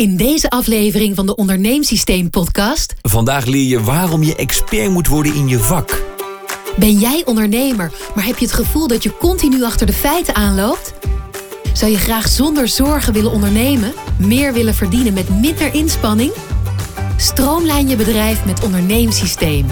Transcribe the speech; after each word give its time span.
In 0.00 0.16
deze 0.16 0.50
aflevering 0.50 1.14
van 1.14 1.26
de 1.26 1.34
Onderneemsysteem 1.34 2.30
podcast 2.30 2.94
Vandaag 3.02 3.44
leer 3.44 3.68
je 3.68 3.82
waarom 3.82 4.22
je 4.22 4.36
expert 4.36 4.90
moet 4.90 5.06
worden 5.06 5.34
in 5.34 5.48
je 5.48 5.58
vak. 5.58 6.02
ben 6.78 6.98
jij 6.98 7.22
ondernemer, 7.24 7.92
maar 8.14 8.24
heb 8.24 8.38
je 8.38 8.44
het 8.44 8.54
gevoel 8.54 8.86
dat 8.86 9.02
je 9.02 9.16
continu 9.16 9.64
achter 9.64 9.86
de 9.86 9.92
feiten 9.92 10.34
aanloopt? 10.34 10.92
Zou 11.72 11.90
je 11.90 11.98
graag 11.98 12.28
zonder 12.28 12.68
zorgen 12.68 13.12
willen 13.12 13.30
ondernemen, 13.30 13.92
meer 14.18 14.52
willen 14.52 14.74
verdienen 14.74 15.12
met 15.12 15.28
minder 15.28 15.74
inspanning? 15.74 16.32
Stroomlijn 17.16 17.88
je 17.88 17.96
bedrijf 17.96 18.44
met 18.44 18.64
Onderneemsysteem. 18.64 19.66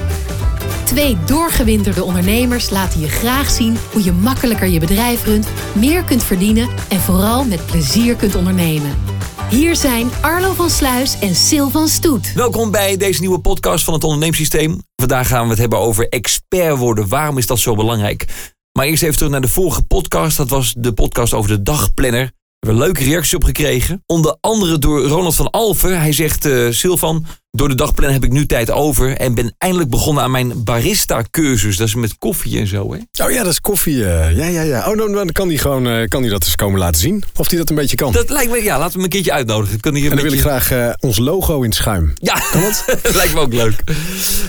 Twee 0.85 1.17
doorgewinterde 1.27 2.05
ondernemers 2.05 2.71
laten 2.71 3.01
je 3.01 3.09
graag 3.09 3.51
zien 3.51 3.77
hoe 3.93 4.05
je 4.05 4.13
makkelijker 4.13 4.69
je 4.69 4.81
bedrijf 4.81 5.25
runt, 5.25 5.49
meer 5.73 6.03
kunt 6.03 6.23
verdienen 6.23 6.69
en 6.89 7.01
vooral 7.01 7.45
met 7.45 7.67
plezier 7.67 8.17
kunt 8.17 8.35
ondernemen. 8.35 9.08
Hier 9.51 9.77
zijn 9.77 10.11
Arlo 10.21 10.53
van 10.53 10.71
Sluis 10.71 11.19
en 11.19 11.35
Sil 11.47 11.69
van 11.71 11.89
Stoet. 11.89 12.33
Welkom 12.33 12.71
bij 12.71 12.97
deze 12.97 13.21
nieuwe 13.21 13.39
podcast 13.39 13.85
van 13.85 13.95
het 13.95 14.05
onderneemsysteem. 14.05 14.83
Vandaag 14.97 15.29
gaan 15.29 15.45
we 15.45 15.51
het 15.51 15.59
hebben 15.59 15.79
over 15.79 16.09
expert 16.09 16.77
worden. 16.77 17.09
Waarom 17.09 17.39
is 17.39 17.47
dat 17.47 17.59
zo 17.59 17.75
belangrijk? 17.75 18.53
Maar 18.73 18.87
eerst 18.87 19.03
even 19.03 19.17
terug 19.17 19.31
naar 19.31 19.41
de 19.41 19.49
vorige 19.49 19.83
podcast. 19.83 20.37
Dat 20.37 20.49
was 20.49 20.75
de 20.79 20.93
podcast 20.93 21.35
over 21.35 21.51
de 21.51 21.63
dagplanner. 21.63 22.33
We 22.61 22.67
hebben 22.67 22.85
een 22.87 22.93
leuke 22.93 23.11
reactie 23.11 23.37
op 23.37 23.45
gekregen. 23.45 24.03
Onder 24.07 24.37
andere 24.41 24.79
door 24.79 25.03
Ronald 25.07 25.35
van 25.35 25.51
Alfen. 25.51 26.01
Hij 26.01 26.13
zegt, 26.13 26.45
eh 26.45 26.67
Silvan, 26.71 27.27
door 27.51 27.69
de 27.69 27.75
dagplanner 27.75 28.15
heb 28.15 28.25
ik 28.25 28.33
nu 28.33 28.47
tijd 28.47 28.71
over... 28.71 29.17
en 29.17 29.35
ben 29.35 29.55
eindelijk 29.59 29.91
begonnen 29.91 30.23
aan 30.23 30.31
mijn 30.31 30.65
barista-cursus. 30.65 31.77
Dat 31.77 31.87
is 31.89 31.95
met 31.95 32.19
koffie 32.19 32.59
en 32.59 32.67
zo, 32.67 32.93
hè? 32.95 33.25
Oh 33.25 33.31
ja, 33.31 33.43
dat 33.43 33.53
is 33.53 33.61
koffie. 33.61 34.05
eh, 34.05 34.37
ja, 34.37 34.47
ja, 34.47 34.63
ja. 34.63 34.91
Oh, 34.91 34.97
nou, 34.97 35.13
dan 35.15 35.33
kan 35.33 35.49
hij 35.49 35.57
gewoon 35.57 35.87
eh, 35.89 36.05
kan 36.09 36.21
hij 36.23 36.31
dat 36.31 36.45
eens 36.45 36.55
komen 36.55 36.79
laten 36.79 37.01
zien. 37.01 37.23
Of 37.37 37.49
hij 37.49 37.59
dat 37.59 37.71
een 37.71 37.77
beetje 37.77 37.97
kan. 37.97 38.13
Dat 38.13 38.31
lijkt 38.31 38.51
me, 38.51 38.63
ja, 38.63 38.73
laten 38.79 38.87
we 38.87 38.93
hem 38.95 39.03
een 39.03 39.09
keertje 39.09 39.33
uitnodigen. 39.33 39.81
Kan 39.81 39.93
hij 39.95 40.03
en 40.03 40.09
dan 40.09 40.17
wil 40.17 40.27
ik 40.27 40.43
beetje- 40.43 40.61
graag 40.61 40.95
ons 41.01 41.19
logo 41.19 41.63
in 41.63 41.73
schuim. 41.73 42.13
Ja, 42.15 42.35
dat 42.53 42.85
lijkt 43.15 43.35
me 43.35 43.41
ook 43.41 43.53
leuk. 43.55 43.83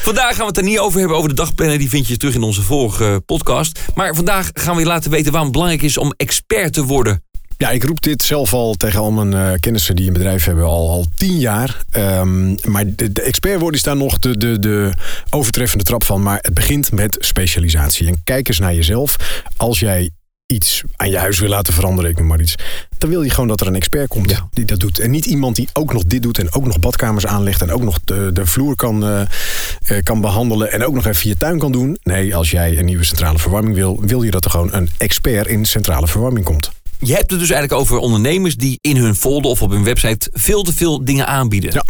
Vandaag 0.02 0.30
gaan 0.30 0.40
we 0.42 0.46
het 0.46 0.58
er 0.58 0.64
niet 0.64 0.80
over 0.80 1.00
hebben, 1.00 1.18
over 1.18 1.30
de 1.30 1.36
dagplanner. 1.36 1.78
Die 1.78 1.90
vind 1.90 2.08
je 2.08 2.18
terug 2.18 2.36
in 2.36 2.44
onze 2.44 2.62
vorige 2.62 3.22
podcast. 3.26 3.80
Maar 3.96 4.16
vandaag 4.16 4.50
gaan 4.54 4.76
we 4.76 4.82
je 4.82 4.88
laten 4.88 5.12
weten 5.12 5.26
waarom 5.32 5.50
het 5.50 5.52
belangrijk 5.58 5.84
is 5.84 5.98
om 5.98 6.14
expert 6.18 6.74
te 6.74 6.84
worden. 6.84 7.24
Ja, 7.62 7.70
ik 7.70 7.84
roep 7.84 8.02
dit 8.02 8.24
zelf 8.24 8.54
al 8.54 8.74
tegen 8.74 9.00
al 9.00 9.12
mijn 9.12 9.34
eh, 9.34 9.60
kennissen 9.60 9.96
die 9.96 10.08
een 10.08 10.14
bedrijf 10.14 10.46
hebben 10.46 10.64
al, 10.66 10.90
al 10.90 11.06
tien 11.16 11.40
jaar. 11.40 11.84
Ehm, 11.92 12.56
maar 12.64 12.96
de, 12.96 13.12
de 13.12 13.22
expert 13.22 13.60
worden 13.60 13.80
is 13.80 13.86
daar 13.86 13.96
nog 13.98 14.20
de, 14.20 14.38
de, 14.38 14.60
de 14.60 14.92
overtreffende 15.30 15.84
trap 15.84 16.04
van. 16.04 16.22
Maar 16.22 16.40
het 16.42 16.54
begint 16.54 16.92
met 16.92 17.18
specialisatie. 17.20 18.08
En 18.08 18.22
kijk 18.24 18.48
eens 18.48 18.60
naar 18.60 18.76
jezelf. 18.76 19.16
Als 19.58 19.80
jij 19.80 20.10
iets 20.46 20.84
aan 20.96 21.10
je 21.10 21.18
huis 21.18 21.40
wil 21.40 21.50
laten 21.50 21.74
veranderen, 21.74 22.12
ik 22.12 22.18
noem 22.18 22.28
maar 22.28 22.42
iets. 22.42 22.56
Dan 22.98 23.10
wil 23.10 23.22
je 23.22 23.30
gewoon 23.30 23.48
dat 23.48 23.62
er 23.62 23.68
een 23.68 23.76
expert 23.76 24.08
komt 24.08 24.30
Ja. 24.30 24.48
die 24.54 24.66
dat 24.66 24.80
doet. 24.80 25.00
En 25.00 25.12
niet 25.12 25.26
iemand 25.26 25.56
die 25.56 25.70
ook 25.74 25.94
nog 25.94 26.04
dit 26.04 26.24
doet 26.24 26.40
en 26.40 26.54
ook 26.54 26.66
nog 26.66 26.80
badkamers 26.80 27.26
aanlegt 27.26 27.62
en 27.62 27.72
ook 27.72 27.84
nog 27.84 28.00
de, 28.04 28.30
de 28.34 28.46
vloer 28.46 28.76
kan, 28.76 29.04
eh, 29.04 29.22
eh, 29.22 30.04
kan 30.04 30.22
behandelen 30.22 30.72
en 30.72 30.86
ook 30.86 30.94
nog 30.94 31.06
even 31.06 31.30
je 31.30 31.38
tuin 31.38 31.60
kan 31.60 31.72
doen. 31.72 31.98
Nee, 32.04 32.36
als 32.36 32.52
jij 32.52 32.78
een 32.78 32.86
nieuwe 32.86 33.04
centrale 33.04 33.40
verwarming 33.40 33.76
wil, 33.76 34.00
wil 34.02 34.24
je 34.24 34.32
dat 34.32 34.46
er 34.46 34.52
gewoon 34.52 34.74
een 34.74 34.90
expert 34.98 35.48
in 35.48 35.66
centrale 35.66 36.08
verwarming 36.08 36.46
komt. 36.46 36.72
Je 37.02 37.14
hebt 37.14 37.32
het 37.32 37.40
dus 37.40 37.50
eigenlijk 37.50 37.82
over 37.82 37.98
ondernemers 37.98 38.56
die 38.56 38.78
in 38.82 38.98
hun 38.98 39.16
folder 39.16 39.52
of 39.52 39.62
op 39.62 39.70
hun 39.70 39.84
website 39.84 40.30
veel 40.34 40.64
te 40.64 40.74
veel 40.74 41.06
dingen 41.06 41.28
aanbieden. 41.28 41.72
Ja, 41.74 41.84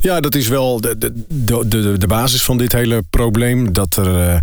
ja 0.00 0.20
dat 0.20 0.34
is 0.34 0.48
wel 0.48 0.80
de, 0.80 0.98
de, 0.98 1.68
de, 1.68 1.98
de, 1.98 2.06
basis 2.06 2.42
van 2.42 2.58
dit 2.58 2.72
hele 2.72 3.02
probleem. 3.10 3.72
Dat 3.72 3.96
er 3.96 4.28
eh, 4.28 4.40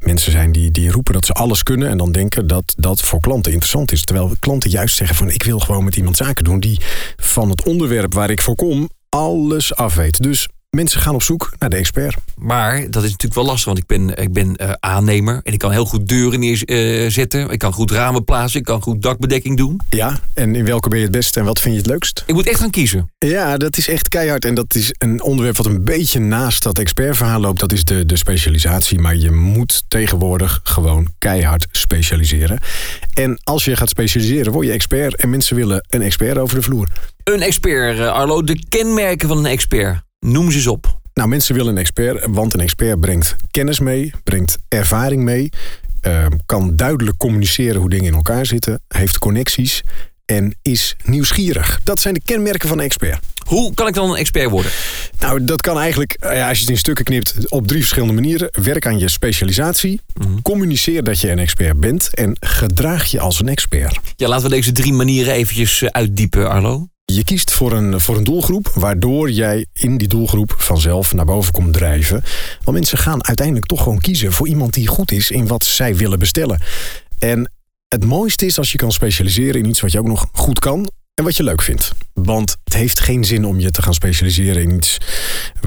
mensen 0.00 0.32
zijn 0.32 0.52
die, 0.52 0.70
die 0.70 0.90
roepen 0.90 1.12
dat 1.12 1.26
ze 1.26 1.32
alles 1.32 1.62
kunnen... 1.62 1.88
en 1.88 1.98
dan 1.98 2.12
denken 2.12 2.46
dat 2.46 2.74
dat 2.76 3.00
voor 3.00 3.20
klanten 3.20 3.52
interessant 3.52 3.92
is. 3.92 4.04
Terwijl 4.04 4.36
klanten 4.38 4.70
juist 4.70 4.96
zeggen 4.96 5.16
van... 5.16 5.30
ik 5.30 5.42
wil 5.42 5.58
gewoon 5.58 5.84
met 5.84 5.96
iemand 5.96 6.16
zaken 6.16 6.44
doen... 6.44 6.60
die 6.60 6.80
van 7.16 7.50
het 7.50 7.64
onderwerp 7.64 8.14
waar 8.14 8.30
ik 8.30 8.42
voor 8.42 8.54
kom 8.54 8.88
alles 9.08 9.74
af 9.74 9.94
weet. 9.94 10.22
Dus 10.22 10.48
mensen 10.76 11.00
gaan 11.00 11.14
op 11.14 11.22
zoek 11.22 11.52
naar 11.58 11.70
de 11.70 11.76
expert. 11.76 12.16
Maar 12.36 12.90
dat 12.90 13.02
is 13.02 13.10
natuurlijk 13.10 13.34
wel 13.34 13.44
lastig, 13.44 13.64
want 13.64 13.78
ik 13.78 13.86
ben, 13.86 14.16
ik 14.16 14.32
ben 14.32 14.56
eh, 14.56 14.72
aannemer. 14.80 15.40
En 15.42 15.52
ik 15.52 15.58
kan 15.58 15.70
heel 15.70 15.84
goed 15.84 16.08
deuren 16.08 16.40
neerzetten. 16.40 17.50
ik 17.50 17.58
kan 17.58 17.72
goed 17.72 17.90
ramen 17.90 18.24
plaatsen. 18.24 18.60
Ik 18.60 18.64
kan 18.64 18.82
goed 18.82 19.02
dakbedekking 19.02 19.56
doen. 19.56 19.80
Ja, 19.90 20.18
en 20.34 20.54
in 20.54 20.64
welke 20.64 20.88
ben 20.88 20.98
je 20.98 21.04
het 21.04 21.12
beste 21.12 21.40
en 21.40 21.46
wat 21.46 21.60
vind 21.60 21.74
je 21.74 21.80
het 21.80 21.90
leukst? 21.90 22.22
Ik 22.26 22.34
moet 22.34 22.46
echt 22.46 22.60
gaan 22.60 22.70
kiezen. 22.70 23.10
Ja, 23.18 23.56
dat 23.56 23.76
is 23.76 23.88
echt 23.88 24.08
keihard. 24.08 24.44
En 24.44 24.54
dat 24.54 24.74
is 24.74 24.94
een 24.98 25.22
onderwerp 25.22 25.56
wat 25.56 25.66
een 25.66 25.84
beetje 25.84 26.20
naast 26.20 26.62
dat 26.62 26.78
expertverhaal 26.78 27.40
loopt. 27.40 27.60
Dat 27.60 27.72
is 27.72 27.84
de, 27.84 28.06
de 28.06 28.16
specialisatie. 28.16 28.98
Maar 28.98 29.16
je 29.16 29.30
moet 29.30 29.84
tegenwoordig 29.88 30.60
gewoon 30.62 31.08
keihard 31.18 31.66
specialiseren. 31.70 32.58
En 33.14 33.40
als 33.44 33.64
je 33.64 33.76
gaat 33.76 33.88
specialiseren, 33.88 34.52
word 34.52 34.66
je 34.66 34.72
expert. 34.72 35.16
En 35.16 35.30
mensen 35.30 35.56
willen 35.56 35.86
een 35.88 36.02
expert 36.02 36.38
over 36.38 36.54
de 36.54 36.62
vloer. 36.62 36.88
Een 37.24 37.42
expert, 37.42 37.98
eh, 37.98 38.12
Arlo. 38.12 38.42
De 38.42 38.64
kenmerken 38.68 39.28
van 39.28 39.38
een 39.38 39.46
expert. 39.46 40.02
Noem 40.26 40.50
ze 40.50 40.56
eens 40.56 40.66
op. 40.66 41.00
Nou, 41.14 41.28
mensen 41.28 41.54
willen 41.54 41.72
een 41.72 41.78
expert, 41.78 42.26
want 42.28 42.54
een 42.54 42.60
expert 42.60 43.00
brengt 43.00 43.36
kennis 43.50 43.80
mee, 43.80 44.12
brengt 44.24 44.58
ervaring 44.68 45.22
mee, 45.22 45.48
eh, 46.00 46.26
kan 46.46 46.76
duidelijk 46.76 47.16
communiceren 47.16 47.80
hoe 47.80 47.90
dingen 47.90 48.06
in 48.06 48.14
elkaar 48.14 48.46
zitten, 48.46 48.80
heeft 48.88 49.18
connecties 49.18 49.82
en 50.24 50.56
is 50.62 50.96
nieuwsgierig. 51.04 51.80
Dat 51.84 52.00
zijn 52.00 52.14
de 52.14 52.20
kenmerken 52.24 52.68
van 52.68 52.78
een 52.78 52.84
expert. 52.84 53.24
Hoe 53.46 53.74
kan 53.74 53.86
ik 53.86 53.94
dan 53.94 54.10
een 54.10 54.16
expert 54.16 54.50
worden? 54.50 54.72
Nou, 55.18 55.44
dat 55.44 55.60
kan 55.60 55.78
eigenlijk, 55.78 56.12
eh, 56.12 56.36
ja, 56.36 56.48
als 56.48 56.56
je 56.56 56.64
het 56.64 56.72
in 56.72 56.78
stukken 56.78 57.04
knipt, 57.04 57.50
op 57.50 57.66
drie 57.66 57.80
verschillende 57.80 58.14
manieren. 58.14 58.48
Werk 58.62 58.86
aan 58.86 58.98
je 58.98 59.08
specialisatie, 59.08 60.00
communiceer 60.42 61.04
dat 61.04 61.20
je 61.20 61.30
een 61.30 61.38
expert 61.38 61.80
bent 61.80 62.14
en 62.14 62.36
gedraag 62.40 63.06
je 63.06 63.20
als 63.20 63.40
een 63.40 63.48
expert. 63.48 63.98
Ja, 64.16 64.28
laten 64.28 64.44
we 64.44 64.54
deze 64.54 64.72
drie 64.72 64.92
manieren 64.92 65.34
eventjes 65.34 65.82
eh, 65.82 65.88
uitdiepen, 65.88 66.50
Arlo. 66.50 66.91
Je 67.14 67.24
kiest 67.24 67.52
voor 67.52 67.72
een, 67.72 68.00
voor 68.00 68.16
een 68.16 68.24
doelgroep, 68.24 68.68
waardoor 68.74 69.30
jij 69.30 69.66
in 69.72 69.98
die 69.98 70.08
doelgroep 70.08 70.54
vanzelf 70.56 71.14
naar 71.14 71.24
boven 71.24 71.52
komt 71.52 71.72
drijven. 71.72 72.22
Want 72.64 72.76
mensen 72.76 72.98
gaan 72.98 73.24
uiteindelijk 73.24 73.66
toch 73.66 73.82
gewoon 73.82 74.00
kiezen 74.00 74.32
voor 74.32 74.48
iemand 74.48 74.74
die 74.74 74.86
goed 74.86 75.12
is 75.12 75.30
in 75.30 75.46
wat 75.46 75.64
zij 75.64 75.96
willen 75.96 76.18
bestellen. 76.18 76.60
En 77.18 77.52
het 77.88 78.04
mooiste 78.04 78.46
is 78.46 78.58
als 78.58 78.72
je 78.72 78.78
kan 78.78 78.92
specialiseren 78.92 79.62
in 79.62 79.68
iets 79.68 79.80
wat 79.80 79.92
je 79.92 79.98
ook 79.98 80.06
nog 80.06 80.28
goed 80.32 80.58
kan 80.58 80.90
en 81.14 81.24
wat 81.24 81.36
je 81.36 81.42
leuk 81.42 81.62
vindt. 81.62 81.92
Want 82.12 82.56
het 82.64 82.74
heeft 82.74 83.00
geen 83.00 83.24
zin 83.24 83.44
om 83.44 83.58
je 83.60 83.70
te 83.70 83.82
gaan 83.82 83.94
specialiseren 83.94 84.62
in 84.62 84.70
iets 84.74 84.98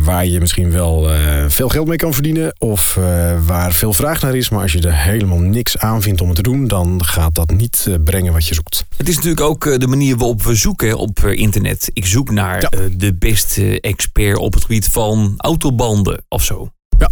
waar 0.04 0.26
je 0.26 0.40
misschien 0.40 0.72
wel 0.72 1.12
eh, 1.12 1.46
veel 1.48 1.70
geld 1.70 1.88
mee 1.88 1.98
kan 1.98 2.14
verdienen 2.14 2.56
of 2.58 2.98
eh, 2.98 3.46
waar 3.46 3.74
veel 3.74 3.94
vraag 3.94 4.22
naar 4.22 4.36
is. 4.36 4.50
Maar 4.50 4.62
als 4.62 4.72
je 4.72 4.82
er 4.82 4.96
helemaal 4.96 5.40
niks 5.40 5.78
aan 5.78 6.02
vindt 6.02 6.22
om 6.22 6.28
het 6.28 6.36
te 6.36 6.42
doen, 6.42 6.68
dan 6.68 7.06
gaat 7.06 7.36
dat 7.36 7.50
niet 7.50 7.86
eh, 7.88 7.94
brengen 8.04 8.34
wat 8.34 8.48
je 8.48 8.54
zoekt. 8.54 8.86
Het 8.98 9.10
is 9.10 9.16
natuurlijk 9.16 9.42
ook 9.42 9.80
de 9.80 9.88
manier 9.88 10.18
waarop 10.18 10.44
we 10.44 10.56
zoeken 10.56 10.98
op 10.98 11.20
internet. 11.20 11.90
Ik 11.94 12.06
zoek 12.06 12.32
naar 12.32 12.62
Ja. 12.62 12.70
de 12.98 13.14
beste 13.14 13.82
expert 13.82 14.38
op 14.38 14.54
het 14.54 14.62
gebied 14.62 14.88
van 14.88 15.34
autobanden 15.38 16.24
of 16.28 16.44
zo. 16.44 16.70
Ja. 17.00 17.10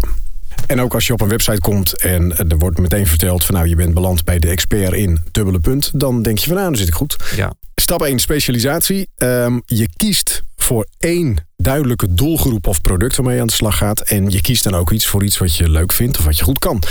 En 0.68 0.82
ook 0.82 0.94
als 0.94 1.08
je 1.08 1.14
op 1.14 1.22
een 1.22 1.28
website 1.28 1.60
komt 1.62 2.02
en 2.02 2.38
er 2.38 2.58
wordt 2.58 2.80
meteen 2.80 3.08
verteld 3.08 3.46
van 3.46 3.56
nou 3.56 3.68
je 3.68 3.76
bent 3.76 3.94
beland 3.94 4.24
bij 4.24 4.40
de 4.40 4.50
expert 4.50 4.94
in 4.94 5.20
dubbele 5.32 5.60
punt, 5.60 5.92
dan 5.94 6.22
denk 6.22 6.38
je 6.38 6.46
van 6.48 6.56
nou 6.56 6.68
dan 6.68 6.78
zit 6.78 6.88
ik 6.88 6.94
goed. 6.94 7.16
Ja. 7.36 7.54
Stap 7.76 8.02
1, 8.02 8.20
specialisatie. 8.20 9.08
Ehm, 9.16 9.60
je 9.66 9.90
kiest 9.98 10.44
voor 10.56 10.88
één 10.98 11.48
duidelijke 11.58 12.14
doelgroep 12.14 12.68
of 12.68 12.82
product 12.82 13.16
waarmee 13.16 13.36
je 13.36 13.42
aan 13.42 13.48
de 13.48 13.54
slag 13.54 13.78
gaat. 13.78 14.02
En 14.02 14.30
je 14.30 14.42
kiest 14.42 14.64
dan 14.64 14.76
ook 14.76 14.92
iets 14.92 15.06
voor 15.06 15.24
iets 15.24 15.38
wat 15.38 15.56
je 15.56 15.70
leuk 15.70 15.94
vindt 15.94 16.18
of 16.18 16.26
wat 16.26 16.38
je 16.38 16.44
goed 16.44 16.60
kan. 16.60 16.84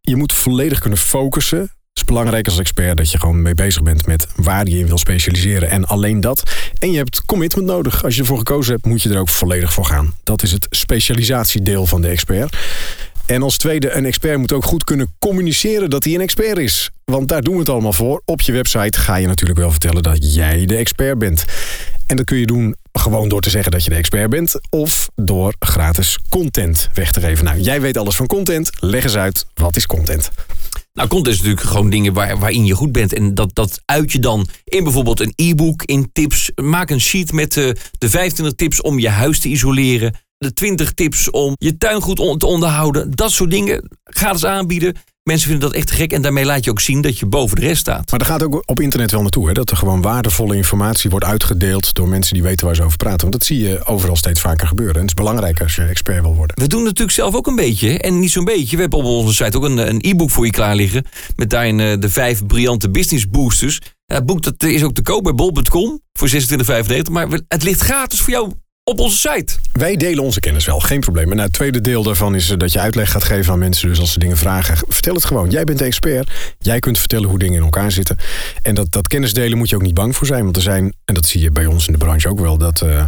Je 0.00 0.16
moet 0.16 0.32
volledig 0.32 0.78
kunnen 0.78 0.98
focussen. 0.98 1.58
Het 1.60 1.70
is 1.92 2.04
belangrijk 2.04 2.46
als 2.46 2.58
expert 2.58 2.96
dat 2.96 3.10
je 3.10 3.18
gewoon 3.18 3.42
mee 3.42 3.54
bezig 3.54 3.82
bent 3.82 4.06
met 4.06 4.26
waar 4.36 4.68
je 4.68 4.78
in 4.78 4.86
wil 4.86 4.98
specialiseren. 4.98 5.70
En 5.70 5.86
alleen 5.86 6.20
dat. 6.20 6.42
En 6.78 6.90
je 6.90 6.96
hebt 6.96 7.24
commitment 7.24 7.66
nodig. 7.66 8.04
Als 8.04 8.14
je 8.14 8.20
ervoor 8.20 8.38
gekozen 8.38 8.72
hebt, 8.72 8.86
moet 8.86 9.02
je 9.02 9.10
er 9.10 9.18
ook 9.18 9.28
volledig 9.28 9.72
voor 9.72 9.84
gaan. 9.84 10.14
Dat 10.22 10.42
is 10.42 10.52
het 10.52 10.66
specialisatiedeel 10.70 11.86
van 11.86 12.00
de 12.00 12.08
expert. 12.08 12.56
En 13.26 13.42
als 13.42 13.56
tweede, 13.56 13.90
een 13.90 14.06
expert 14.06 14.38
moet 14.38 14.52
ook 14.52 14.64
goed 14.64 14.84
kunnen 14.84 15.14
communiceren 15.18 15.90
dat 15.90 16.04
hij 16.04 16.14
een 16.14 16.20
expert 16.20 16.58
is. 16.58 16.90
Want 17.10 17.28
daar 17.28 17.42
doen 17.42 17.54
we 17.54 17.60
het 17.60 17.68
allemaal 17.68 17.92
voor. 17.92 18.22
Op 18.24 18.40
je 18.40 18.52
website 18.52 18.98
ga 18.98 19.16
je 19.16 19.26
natuurlijk 19.26 19.58
wel 19.58 19.70
vertellen 19.70 20.02
dat 20.02 20.34
jij 20.34 20.66
de 20.66 20.76
expert 20.76 21.18
bent. 21.18 21.44
En 22.06 22.16
dat 22.16 22.24
kun 22.24 22.38
je 22.38 22.46
doen 22.46 22.76
gewoon 22.92 23.28
door 23.28 23.40
te 23.40 23.50
zeggen 23.50 23.70
dat 23.70 23.84
je 23.84 23.90
de 23.90 23.96
expert 23.96 24.30
bent. 24.30 24.54
Of 24.70 25.10
door 25.14 25.54
gratis 25.58 26.18
content 26.28 26.88
weg 26.94 27.12
te 27.12 27.20
geven. 27.20 27.44
Nou, 27.44 27.60
jij 27.60 27.80
weet 27.80 27.96
alles 27.96 28.16
van 28.16 28.26
content. 28.26 28.70
Leg 28.80 29.04
eens 29.04 29.16
uit, 29.16 29.46
wat 29.54 29.76
is 29.76 29.86
content? 29.86 30.30
Nou, 30.92 31.08
content 31.08 31.34
is 31.34 31.40
natuurlijk 31.42 31.68
gewoon 31.68 31.90
dingen 31.90 32.12
waar, 32.12 32.38
waarin 32.38 32.66
je 32.66 32.74
goed 32.74 32.92
bent. 32.92 33.12
En 33.12 33.34
dat, 33.34 33.54
dat 33.54 33.80
uit 33.84 34.12
je 34.12 34.18
dan 34.18 34.46
in 34.64 34.84
bijvoorbeeld 34.84 35.20
een 35.20 35.32
e-book, 35.36 35.82
in 35.82 36.10
tips. 36.12 36.50
Maak 36.54 36.90
een 36.90 37.00
sheet 37.00 37.32
met 37.32 37.56
eh, 37.56 37.70
de 37.98 38.08
25 38.08 38.56
tips 38.56 38.80
om 38.80 38.98
je 38.98 39.08
huis 39.08 39.40
te 39.40 39.48
isoleren. 39.48 40.14
De 40.38 40.52
20 40.52 40.92
tips 40.92 41.30
om 41.30 41.54
je 41.58 41.76
tuin 41.76 42.00
goed 42.00 42.16
te 42.38 42.46
onderhouden. 42.46 43.10
Dat 43.10 43.30
soort 43.30 43.50
dingen 43.50 43.88
gratis 44.04 44.44
aanbieden. 44.44 44.96
Mensen 45.22 45.48
vinden 45.48 45.68
dat 45.68 45.78
echt 45.78 45.86
te 45.86 45.94
gek. 45.94 46.12
En 46.12 46.22
daarmee 46.22 46.44
laat 46.44 46.64
je 46.64 46.70
ook 46.70 46.80
zien 46.80 47.00
dat 47.00 47.18
je 47.18 47.26
boven 47.26 47.56
de 47.56 47.66
rest 47.66 47.80
staat. 47.80 48.10
Maar 48.10 48.18
daar 48.18 48.28
gaat 48.28 48.42
ook 48.42 48.62
op 48.64 48.80
internet 48.80 49.10
wel 49.10 49.20
naartoe. 49.22 49.46
Hè? 49.46 49.52
Dat 49.52 49.70
er 49.70 49.76
gewoon 49.76 50.02
waardevolle 50.02 50.56
informatie 50.56 51.10
wordt 51.10 51.24
uitgedeeld 51.24 51.94
door 51.94 52.08
mensen 52.08 52.34
die 52.34 52.42
weten 52.42 52.66
waar 52.66 52.74
ze 52.74 52.82
over 52.82 52.96
praten. 52.96 53.20
Want 53.20 53.32
dat 53.32 53.44
zie 53.44 53.58
je 53.58 53.84
overal 53.84 54.16
steeds 54.16 54.40
vaker 54.40 54.66
gebeuren. 54.66 54.94
En 54.94 55.00
het 55.00 55.10
is 55.10 55.14
belangrijk 55.14 55.60
als 55.60 55.74
je 55.74 55.82
expert 55.82 56.22
wil 56.22 56.34
worden. 56.34 56.60
We 56.60 56.66
doen 56.66 56.82
natuurlijk 56.82 57.10
zelf 57.10 57.34
ook 57.34 57.46
een 57.46 57.56
beetje. 57.56 57.98
En 57.98 58.18
niet 58.18 58.30
zo'n 58.30 58.44
beetje. 58.44 58.76
We 58.76 58.82
hebben 58.82 58.98
op 58.98 59.04
onze 59.04 59.44
site 59.44 59.56
ook 59.56 59.64
een, 59.64 59.98
e-book 60.00 60.30
voor 60.30 60.44
je 60.44 60.52
klaar 60.52 60.74
liggen. 60.74 61.04
Met 61.36 61.50
daarin 61.50 61.80
eh, 61.80 61.92
de 61.98 62.10
vijf 62.10 62.46
briljante 62.46 62.90
business 62.90 63.28
boosters. 63.28 63.78
Het 64.06 64.26
boek 64.26 64.42
dat 64.42 64.62
is 64.62 64.82
ook 64.82 64.94
te 64.94 65.02
koop 65.02 65.22
bij 65.22 65.34
bol.com 65.34 66.00
voor 66.12 66.28
26,95. 66.28 67.10
Maar 67.10 67.28
het 67.48 67.62
ligt 67.62 67.80
gratis 67.80 68.20
voor 68.20 68.32
jou 68.32 68.52
op 68.90 69.00
onze 69.00 69.16
site. 69.16 69.54
Wij 69.72 69.96
delen 69.96 70.24
onze 70.24 70.40
kennis 70.40 70.64
wel, 70.64 70.80
geen 70.80 71.00
probleem. 71.00 71.28
Nou, 71.28 71.40
het 71.40 71.52
tweede 71.52 71.80
deel 71.80 72.02
daarvan 72.02 72.34
is 72.34 72.50
eh, 72.50 72.58
dat 72.58 72.72
je 72.72 72.80
uitleg 72.80 73.10
gaat 73.10 73.24
geven 73.24 73.52
aan 73.52 73.58
mensen. 73.58 73.88
Dus 73.88 74.00
als 74.00 74.12
ze 74.12 74.18
dingen 74.18 74.36
vragen, 74.36 74.78
vertel 74.88 75.14
het 75.14 75.24
gewoon. 75.24 75.50
Jij 75.50 75.64
bent 75.64 75.78
de 75.78 75.84
expert. 75.84 76.30
Jij 76.58 76.78
kunt 76.78 76.98
vertellen 76.98 77.28
hoe 77.28 77.38
dingen 77.38 77.56
in 77.56 77.62
elkaar 77.62 77.92
zitten. 77.92 78.16
En 78.62 78.74
dat, 78.74 78.92
dat 78.92 79.08
kennis 79.08 79.32
delen 79.32 79.58
moet 79.58 79.68
je 79.68 79.76
ook 79.76 79.82
niet 79.82 79.94
bang 79.94 80.16
voor 80.16 80.26
zijn. 80.26 80.44
Want 80.44 80.56
er 80.56 80.62
zijn, 80.62 80.94
en 81.04 81.14
dat 81.14 81.26
zie 81.26 81.40
je 81.40 81.50
bij 81.50 81.66
ons 81.66 81.86
in 81.86 81.92
de 81.92 81.98
branche 81.98 82.28
ook 82.28 82.40
wel, 82.40 82.58
dat... 82.58 82.82
Uh, 82.82 83.04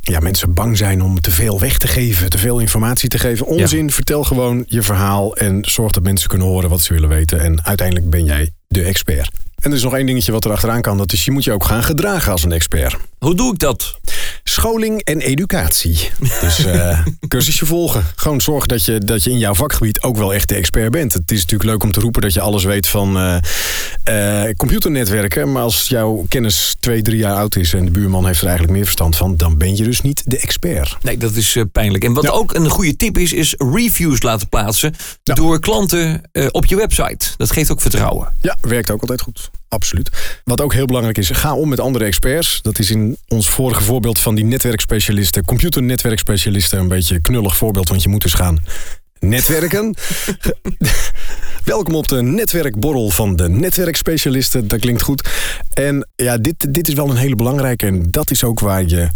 ja, 0.00 0.20
mensen 0.20 0.54
bang 0.54 0.76
zijn 0.76 1.02
om 1.02 1.20
te 1.20 1.30
veel 1.30 1.60
weg 1.60 1.78
te 1.78 1.86
geven, 1.86 2.30
te 2.30 2.38
veel 2.38 2.58
informatie 2.58 3.08
te 3.08 3.18
geven. 3.18 3.46
Onzin, 3.46 3.90
vertel 3.90 4.24
gewoon 4.24 4.64
je 4.66 4.82
verhaal 4.82 5.36
en 5.36 5.64
zorg 5.68 5.92
dat 5.92 6.02
mensen 6.02 6.28
kunnen 6.28 6.46
horen 6.46 6.70
wat 6.70 6.80
ze 6.80 6.92
willen 6.92 7.08
weten. 7.08 7.40
En 7.40 7.64
uiteindelijk 7.64 8.10
ben 8.10 8.24
jij 8.24 8.50
de 8.68 8.82
expert. 8.82 9.30
En 9.64 9.70
er 9.70 9.76
is 9.76 9.82
nog 9.82 9.94
één 9.94 10.06
dingetje 10.06 10.32
wat 10.32 10.44
er 10.44 10.50
achteraan 10.50 10.80
kan. 10.80 10.98
Dat 10.98 11.12
is, 11.12 11.24
je 11.24 11.30
moet 11.30 11.44
je 11.44 11.52
ook 11.52 11.64
gaan 11.64 11.82
gedragen 11.82 12.32
als 12.32 12.44
een 12.44 12.52
expert. 12.52 12.96
Hoe 13.18 13.34
doe 13.34 13.52
ik 13.52 13.58
dat? 13.58 13.98
Scholing 14.42 15.00
en 15.02 15.20
educatie. 15.20 16.10
Dus 16.40 16.66
uh, 16.66 17.00
cursusje 17.28 17.66
volgen. 17.66 18.04
Gewoon 18.16 18.40
zorgen 18.40 18.68
dat 18.68 18.84
je, 18.84 18.98
dat 18.98 19.24
je 19.24 19.30
in 19.30 19.38
jouw 19.38 19.54
vakgebied 19.54 20.02
ook 20.02 20.16
wel 20.16 20.34
echt 20.34 20.48
de 20.48 20.54
expert 20.54 20.90
bent. 20.90 21.12
Het 21.12 21.30
is 21.30 21.40
natuurlijk 21.40 21.70
leuk 21.70 21.82
om 21.82 21.92
te 21.92 22.00
roepen 22.00 22.22
dat 22.22 22.32
je 22.34 22.40
alles 22.40 22.64
weet 22.64 22.88
van 22.88 23.16
uh, 23.16 23.36
uh, 24.08 24.50
computernetwerken. 24.56 25.52
Maar 25.52 25.62
als 25.62 25.88
jouw 25.88 26.24
kennis 26.28 26.76
twee, 26.80 27.02
drie 27.02 27.18
jaar 27.18 27.36
oud 27.36 27.56
is 27.56 27.74
en 27.74 27.84
de 27.84 27.90
buurman 27.90 28.26
heeft 28.26 28.40
er 28.40 28.46
eigenlijk 28.46 28.76
meer 28.76 28.84
verstand 28.84 29.16
van, 29.16 29.36
dan 29.36 29.58
ben 29.58 29.76
je 29.76 29.84
dus 29.84 30.00
niet 30.00 30.22
de 30.24 30.38
expert. 30.38 30.96
Nee, 31.02 31.16
dat 31.16 31.34
is 31.34 31.58
pijnlijk. 31.72 32.04
En 32.04 32.12
wat 32.12 32.30
ook 32.30 32.54
een 32.54 32.68
goede 32.68 32.96
tip 32.96 33.18
is, 33.18 33.32
is 33.32 33.54
reviews 33.58 34.22
laten 34.22 34.48
plaatsen 34.48 34.94
door 35.22 35.60
klanten 35.60 36.22
op 36.50 36.66
je 36.66 36.76
website. 36.76 37.26
Dat 37.36 37.50
geeft 37.50 37.70
ook 37.70 37.80
vertrouwen. 37.80 38.32
Ja, 38.40 38.56
werkt 38.60 38.90
ook 38.90 39.00
altijd 39.00 39.20
goed. 39.20 39.50
Absoluut. 39.68 40.40
Wat 40.44 40.60
ook 40.60 40.72
heel 40.72 40.86
belangrijk 40.86 41.18
is, 41.18 41.30
ga 41.30 41.54
om 41.54 41.68
met 41.68 41.80
andere 41.80 42.04
experts. 42.04 42.62
Dat 42.62 42.78
is 42.78 42.90
in 42.90 43.16
ons 43.28 43.48
vorige 43.48 43.82
voorbeeld 43.82 44.20
van 44.20 44.34
die 44.34 44.44
netwerkspecialisten, 44.44 45.44
computernetwerkspecialisten, 45.44 46.78
een 46.78 46.88
beetje 46.88 47.20
knullig 47.20 47.56
voorbeeld, 47.56 47.88
want 47.88 48.02
je 48.02 48.08
moet 48.08 48.22
dus 48.22 48.34
gaan 48.34 48.58
netwerken. 49.18 49.94
Welkom 51.64 51.94
op 51.94 52.08
de 52.08 52.22
netwerkborrel 52.22 53.10
van 53.10 53.36
de 53.36 53.48
netwerkspecialisten. 53.48 54.68
Dat 54.68 54.80
klinkt 54.80 55.02
goed. 55.02 55.28
En 55.72 56.08
ja, 56.16 56.38
dit, 56.38 56.74
dit 56.74 56.88
is 56.88 56.94
wel 56.94 57.10
een 57.10 57.16
hele 57.16 57.36
belangrijke. 57.36 57.86
En 57.86 58.10
dat 58.10 58.30
is 58.30 58.44
ook 58.44 58.60
waar 58.60 58.84
je 58.86 59.08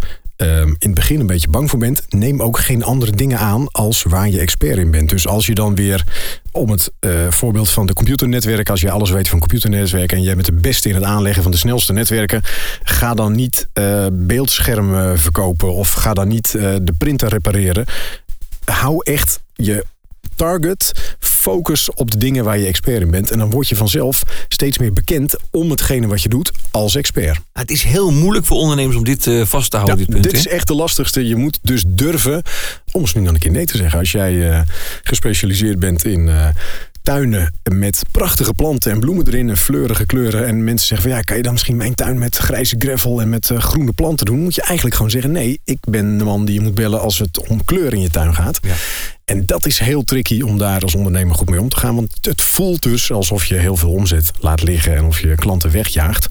um, 0.42 0.68
in 0.68 0.76
het 0.78 0.94
begin 0.94 1.20
een 1.20 1.26
beetje 1.26 1.48
bang 1.48 1.70
voor 1.70 1.78
bent, 1.78 2.02
neem 2.08 2.42
ook 2.42 2.58
geen 2.58 2.84
andere 2.84 3.12
dingen 3.12 3.38
aan 3.38 3.70
als 3.70 4.02
waar 4.02 4.28
je 4.28 4.40
expert 4.40 4.78
in 4.78 4.90
bent. 4.90 5.08
Dus 5.08 5.26
als 5.26 5.46
je 5.46 5.54
dan 5.54 5.74
weer, 5.74 6.04
om 6.52 6.70
het 6.70 6.92
uh, 7.00 7.30
voorbeeld 7.30 7.70
van 7.70 7.86
de 7.86 7.92
computernetwerken, 7.92 8.72
als 8.72 8.80
je 8.80 8.90
alles 8.90 9.10
weet 9.10 9.28
van 9.28 9.38
computernetwerken 9.38 10.16
en 10.16 10.22
jij 10.22 10.34
bent 10.34 10.46
de 10.46 10.52
beste 10.52 10.88
in 10.88 10.94
het 10.94 11.04
aanleggen 11.04 11.42
van 11.42 11.52
de 11.52 11.58
snelste 11.58 11.92
netwerken, 11.92 12.42
ga 12.82 13.14
dan 13.14 13.32
niet 13.32 13.68
uh, 13.74 14.06
beeldschermen 14.12 15.18
verkopen 15.18 15.74
of 15.74 15.92
ga 15.92 16.14
dan 16.14 16.28
niet 16.28 16.54
uh, 16.56 16.62
de 16.82 16.94
printer 16.98 17.28
repareren. 17.28 17.84
Hou 18.64 19.02
echt 19.02 19.40
je 19.54 19.84
target, 20.36 21.16
focus 21.38 21.90
op 21.94 22.10
de 22.10 22.16
dingen 22.16 22.44
waar 22.44 22.58
je 22.58 22.66
expert 22.66 23.00
in 23.00 23.10
bent. 23.10 23.30
En 23.30 23.38
dan 23.38 23.50
word 23.50 23.68
je 23.68 23.76
vanzelf 23.76 24.22
steeds 24.48 24.78
meer 24.78 24.92
bekend 24.92 25.36
om 25.50 25.70
hetgene 25.70 26.06
wat 26.06 26.22
je 26.22 26.28
doet 26.28 26.52
als 26.70 26.94
expert. 26.94 27.40
Het 27.52 27.70
is 27.70 27.82
heel 27.82 28.10
moeilijk 28.12 28.46
voor 28.46 28.56
ondernemers 28.56 28.96
om 28.96 29.04
dit 29.04 29.26
uh, 29.26 29.44
vast 29.44 29.70
te 29.70 29.76
houden. 29.76 29.98
dit, 29.98 30.08
punt, 30.08 30.22
dit 30.22 30.32
is 30.32 30.46
echt 30.46 30.66
de 30.66 30.74
lastigste. 30.74 31.26
Je 31.26 31.36
moet 31.36 31.58
dus 31.62 31.84
durven, 31.86 32.42
om 32.92 33.00
eens 33.00 33.14
nu 33.14 33.24
dan 33.24 33.34
een 33.34 33.40
keer 33.40 33.50
nee 33.50 33.66
te 33.66 33.76
zeggen. 33.76 33.98
Als 33.98 34.12
jij 34.12 34.32
uh, 34.32 34.60
gespecialiseerd 35.02 35.78
bent 35.78 36.04
in 36.04 36.26
uh, 36.26 36.48
tuinen 37.08 37.52
met 37.72 38.02
prachtige 38.10 38.54
planten 38.54 38.92
en 38.92 39.00
bloemen 39.00 39.26
erin 39.26 39.48
en 39.48 39.56
fleurige 39.56 40.06
kleuren. 40.06 40.46
En 40.46 40.64
mensen 40.64 40.86
zeggen 40.88 41.08
van 41.08 41.18
ja, 41.18 41.22
kan 41.22 41.36
je 41.36 41.42
dan 41.42 41.52
misschien 41.52 41.76
mijn 41.76 41.94
tuin 41.94 42.18
met 42.18 42.36
grijze 42.36 42.76
gravel 42.78 43.20
en 43.20 43.28
met 43.28 43.50
uh, 43.50 43.58
groene 43.58 43.92
planten 43.92 44.26
doen? 44.26 44.38
Moet 44.38 44.54
je 44.54 44.62
eigenlijk 44.62 44.96
gewoon 44.96 45.10
zeggen 45.10 45.32
nee, 45.32 45.60
ik 45.64 45.78
ben 45.80 46.18
de 46.18 46.24
man 46.24 46.44
die 46.44 46.54
je 46.54 46.60
moet 46.60 46.74
bellen 46.74 47.00
als 47.00 47.18
het 47.18 47.48
om 47.48 47.64
kleur 47.64 47.92
in 47.92 48.00
je 48.00 48.10
tuin 48.10 48.34
gaat. 48.34 48.58
Ja. 48.62 48.74
En 49.24 49.46
dat 49.46 49.66
is 49.66 49.78
heel 49.78 50.04
tricky 50.04 50.40
om 50.40 50.58
daar 50.58 50.82
als 50.82 50.94
ondernemer 50.94 51.34
goed 51.34 51.50
mee 51.50 51.60
om 51.60 51.68
te 51.68 51.76
gaan. 51.76 51.94
Want 51.94 52.18
het 52.20 52.42
voelt 52.42 52.82
dus 52.82 53.12
alsof 53.12 53.44
je 53.44 53.54
heel 53.54 53.76
veel 53.76 53.92
omzet 53.92 54.30
laat 54.40 54.62
liggen 54.62 54.96
en 54.96 55.04
of 55.04 55.20
je 55.20 55.34
klanten 55.34 55.70
wegjaagt. 55.70 56.28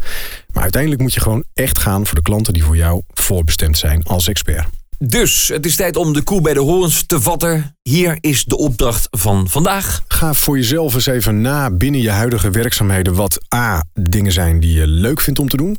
Maar 0.52 0.64
uiteindelijk 0.64 1.02
moet 1.02 1.14
je 1.14 1.20
gewoon 1.20 1.44
echt 1.54 1.78
gaan 1.78 2.06
voor 2.06 2.16
de 2.16 2.22
klanten 2.22 2.54
die 2.54 2.64
voor 2.64 2.78
jou 2.78 3.02
voorbestemd 3.14 3.78
zijn 3.78 4.04
als 4.04 4.28
expert. 4.28 4.68
Dus 5.00 5.48
het 5.48 5.66
is 5.66 5.76
tijd 5.76 5.96
om 5.96 6.14
de 6.14 6.24
koe 6.24 6.42
bij 6.42 6.54
de 6.54 6.60
horens 6.60 7.06
te 7.06 7.22
vatten. 7.22 7.78
Hier 7.82 8.18
is 8.22 8.46
de 8.46 8.58
opdracht 8.58 9.08
van 9.12 9.50
vandaag. 9.50 10.04
Ga 10.08 10.34
voor 10.34 10.58
jezelf 10.58 10.94
eens 10.94 11.06
even 11.06 11.42
na 11.42 11.72
binnen 11.72 12.02
je 12.02 12.10
huidige 12.10 12.50
werkzaamheden 12.50 13.14
wat 13.14 13.46
A. 13.56 13.84
dingen 13.94 14.32
zijn 14.32 14.60
die 14.60 14.74
je 14.74 14.88
leuk 14.88 15.22
vindt 15.22 15.40
om 15.40 15.50
te 15.50 15.58
doen. 15.58 15.78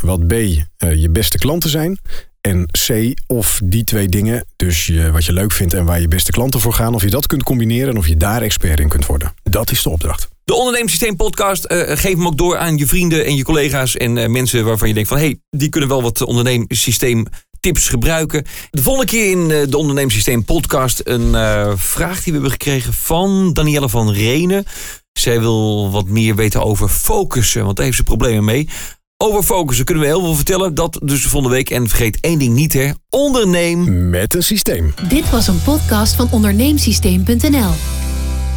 Wat 0.00 0.26
B. 0.26 0.32
Eh, 0.32 0.94
je 0.94 1.10
beste 1.10 1.38
klanten 1.38 1.70
zijn. 1.70 1.98
En 2.40 2.66
C. 2.86 3.14
Of 3.26 3.60
die 3.64 3.84
twee 3.84 4.08
dingen, 4.08 4.44
dus 4.56 4.86
je, 4.86 5.10
wat 5.10 5.24
je 5.24 5.32
leuk 5.32 5.52
vindt 5.52 5.74
en 5.74 5.84
waar 5.84 6.00
je 6.00 6.08
beste 6.08 6.30
klanten 6.30 6.60
voor 6.60 6.72
gaan, 6.72 6.94
of 6.94 7.02
je 7.02 7.10
dat 7.10 7.26
kunt 7.26 7.42
combineren 7.42 7.88
en 7.88 7.98
of 7.98 8.06
je 8.06 8.16
daar 8.16 8.42
expert 8.42 8.80
in 8.80 8.88
kunt 8.88 9.06
worden. 9.06 9.34
Dat 9.42 9.70
is 9.70 9.82
de 9.82 9.88
opdracht. 9.88 10.28
De 10.44 10.54
Ondernemersysteem 10.54 11.16
podcast. 11.16 11.72
Uh, 11.72 11.82
geef 11.86 12.14
hem 12.14 12.26
ook 12.26 12.38
door 12.38 12.58
aan 12.58 12.76
je 12.76 12.86
vrienden 12.86 13.24
en 13.24 13.36
je 13.36 13.42
collega's 13.42 13.96
en 13.96 14.16
uh, 14.16 14.26
mensen 14.26 14.64
waarvan 14.64 14.88
je 14.88 14.94
denkt 14.94 15.08
van 15.08 15.18
hé, 15.18 15.24
hey, 15.24 15.40
die 15.50 15.68
kunnen 15.68 15.88
wel 15.88 16.02
wat 16.02 16.22
ondernemersysteem 16.22 17.26
tips 17.60 17.88
gebruiken. 17.88 18.44
De 18.70 18.82
volgende 18.82 19.10
keer 19.10 19.30
in 19.30 19.50
eh, 19.50 19.62
de 19.68 19.76
Ondernemersysteem 19.76 20.44
podcast 20.44 21.00
een 21.04 21.28
uh, 21.28 21.72
vraag 21.76 22.14
die 22.14 22.24
we 22.24 22.32
hebben 22.32 22.50
gekregen 22.50 22.92
van 22.92 23.52
Danielle 23.52 23.88
van 23.88 24.12
Renen. 24.12 24.64
Zij 25.12 25.40
wil 25.40 25.90
wat 25.90 26.08
meer 26.08 26.36
weten 26.36 26.64
over 26.64 26.88
focussen, 26.88 27.64
want 27.64 27.76
daar 27.76 27.84
heeft 27.84 27.96
ze 27.96 28.02
problemen 28.02 28.44
mee. 28.44 28.68
Over 29.16 29.42
focussen 29.42 29.84
kunnen 29.84 30.04
we 30.04 30.10
heel 30.10 30.20
veel 30.20 30.34
vertellen. 30.34 30.74
Dat 30.74 31.00
dus 31.02 31.22
volgende 31.22 31.54
week. 31.54 31.70
En 31.70 31.88
vergeet 31.88 32.18
één 32.20 32.38
ding 32.38 32.54
niet, 32.54 32.72
hè. 32.72 32.90
Onderneem 33.10 34.10
met 34.10 34.34
een 34.34 34.42
systeem. 34.42 34.94
Dit 35.08 35.30
was 35.30 35.48
een 35.48 35.62
podcast 35.62 36.14
van 36.14 36.28
onderneemsysteem.nl. 36.30 37.70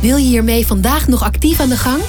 Wil 0.01 0.17
je 0.17 0.27
hiermee 0.27 0.67
vandaag 0.67 1.07
nog 1.07 1.23
actief 1.23 1.59
aan 1.59 1.69
de 1.69 1.77
gang? 1.77 2.01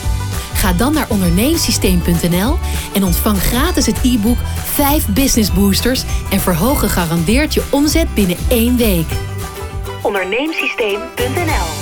Ga 0.55 0.73
dan 0.73 0.93
naar 0.93 1.09
onderneemsysteem.nl 1.09 2.59
en 2.95 3.05
ontvang 3.05 3.43
gratis 3.43 3.87
het 3.87 3.99
e-book 4.03 4.39
5 4.73 5.07
Business 5.09 5.53
Boosters 5.53 6.03
en 6.31 6.41
verhoog 6.41 6.81
gegarandeerd 6.81 7.55
je 7.55 7.63
omzet 7.71 8.15
binnen 8.15 8.37
één 8.49 8.77
week. 8.77 9.07
Onderneemsysteem.nl 10.03 11.82